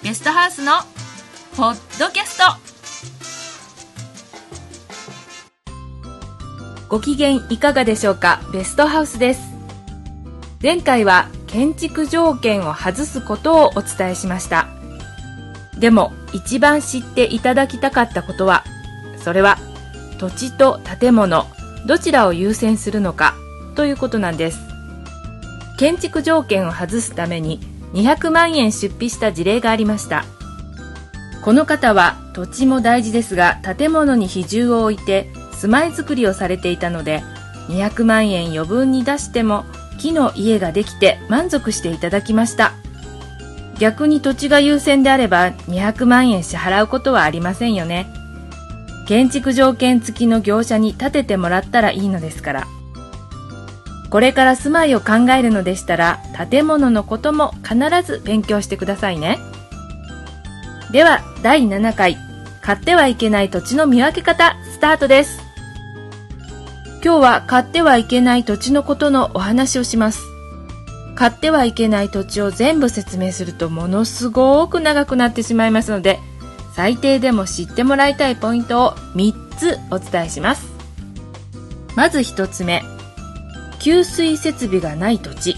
[0.00, 0.74] ゲストハウスの
[1.56, 2.44] ポッドキャスト。
[6.88, 8.40] ご機嫌いかがでしょうか？
[8.52, 9.40] ベストハウスです。
[10.62, 14.68] 前回は建築条件を外すことをお伝えしました。
[15.80, 18.62] でも一番知っていただきたかったことは
[19.16, 19.58] それは
[20.20, 21.44] 土地と建物
[21.88, 23.34] どちらを優先するのか
[23.74, 24.60] ということなんです。
[25.76, 27.58] 建築条件を外すために
[27.92, 30.24] 200万円出費した事例がありました。
[31.42, 37.22] この方は土地も大事ですが建物に比重を置いて住まいづくりをされていたので
[37.68, 39.64] 200万円余分に出しても
[39.98, 42.72] 木の家ができて満足していただきました。
[43.78, 48.06] 逆に土地が優先であれば200万円支払うことはありませんよね。
[49.06, 52.66] 建築条件付きの業者に建ててもらったらいいのですから。
[54.10, 59.38] これから住まいを考えるのでしたら建物のことも必ず勉強してくださいね。
[60.92, 62.16] では第7回
[62.62, 65.40] 買ってはいけない土地の見分け方スタートです。
[67.04, 70.22] 今日は買ってはいけない土地のことのお話をします。
[71.14, 76.20] 買ってはいけない土地を全部説明するとものすごく長くなってしまいますので
[76.74, 80.68] 最低でも知ってもらいたいポイントを3つお伝えします。
[81.96, 82.82] まず1つ目
[83.88, 85.56] 給水設備がない土地。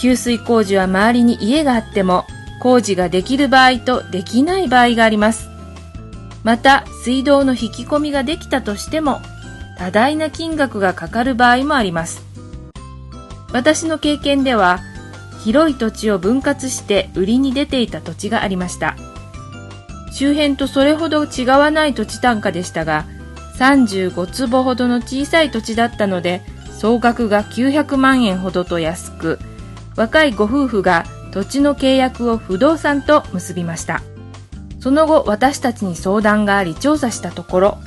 [0.00, 2.24] 給水工事は周りに家があっても
[2.60, 5.48] 工事ができる場合とできない場合があります。
[6.42, 9.20] また水道の引き込みができたとしても
[9.78, 12.20] 多大な金額がかかる場合もあります。
[13.52, 14.80] 私の経験では
[15.44, 18.96] 広い土地を分割して売りに出ていた土地がありました。
[20.10, 23.06] 周辺とそれほど違わない土地単価でしたが
[23.60, 26.42] 35坪ほどの小さい土地だったので
[26.84, 29.38] 総額が900万円ほどと安く
[29.96, 34.02] 若いご夫婦が土地の契約を不動産と結びました。
[34.80, 37.78] その後私たちに相談があり調査したところ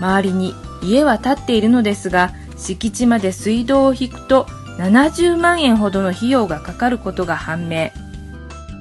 [0.00, 4.44] 周りに家は建っているのですが敷地まで水道を引くと
[4.76, 7.90] 70万円ほどの費用がかかることが判明。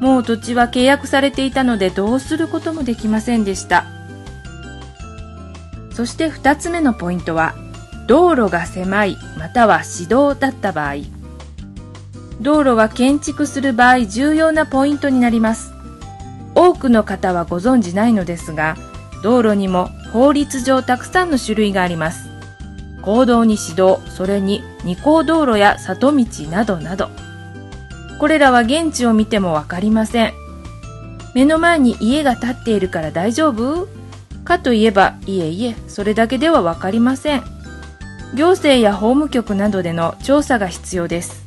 [0.02, 3.86] もう土地は契約されていたのでどうすることもできませんでした。
[5.94, 7.56] そして2つ目のポイントは
[8.12, 10.96] 道路が狭いまたは市道だった場合。
[12.42, 15.72] 道路は建築する場合重要なポイントになります。
[16.54, 18.76] 多くの方はご存知ないのですが
[19.24, 22.28] 道路にも法律上たくさんの種類があります。
[23.02, 27.08] 公道に市道それに二項道路や里道などなど。
[28.20, 30.34] これらは現地を見ても分かりません。
[31.34, 33.88] 目の前に家が建っているから大丈夫？
[34.44, 37.61] かといえばいえいえそれだけでは分かりません。
[38.34, 41.46] 行政や法務局などでの調査が必要です。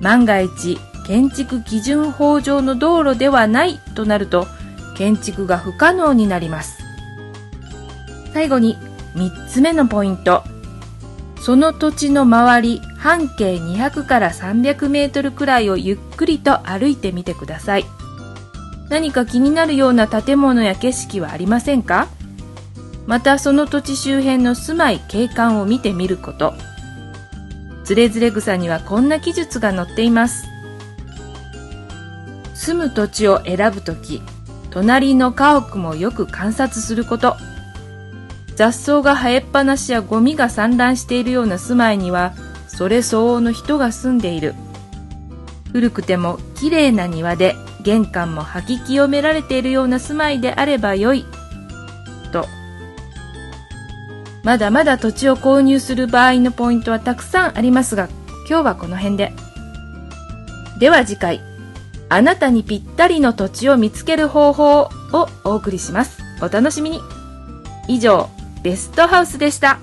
[0.00, 4.46] 万が一建築基準法上の道路ではないとなると
[4.96, 6.82] 建築が不可能になります。
[8.32, 8.76] 最後に
[9.14, 10.42] 3つ目のポイント。
[11.40, 17.84] その土地の周り半径200から300メートルくらいをゆっくりと歩いてみてください。
[18.90, 22.06] 何か気になるような建物や景色はありませんか？
[23.06, 26.54] またその土地周辺の住まい景観を見てみること。
[27.84, 30.46] つれづれ草にはこんな記述が載っています。
[32.54, 34.22] 住む土地を選ぶとき
[34.70, 37.36] 隣の家屋もよく観察すること。
[38.54, 42.34] 雑草が生えっぱなしやゴミが散乱しているような住まいには
[42.68, 44.54] それ相応の人が住んでいる。
[45.72, 51.24] 古くてもきれいな庭で玄関も掃き清められているような住まいであればよい。
[54.42, 58.08] まだまだ土地を購入する場合のポイントはたくさんありますが
[58.48, 59.32] 今日はこの辺で。
[60.78, 61.40] では次回
[62.08, 64.88] あなたにぴったりの土地を見つける方法を
[65.44, 66.22] お送りします。
[66.42, 67.00] お楽しみに。
[67.88, 68.28] 以上
[68.62, 69.78] ベストハウスでした。